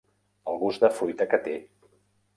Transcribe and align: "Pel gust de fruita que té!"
"Pel 0.47 0.57
gust 0.63 0.85
de 0.85 0.89
fruita 1.01 1.29
que 1.35 1.41
té!" 1.49 1.57